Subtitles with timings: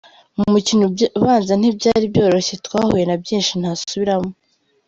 [0.37, 0.83] Mu mukino
[1.19, 4.31] ubanza ntibyari byoroshye, twahuye na byinshi ntasubiramo.